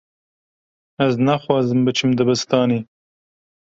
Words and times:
Ez 1.05 1.13
naxwazim 1.27 1.81
biçim 1.87 2.09
dibistanê. 2.17 2.79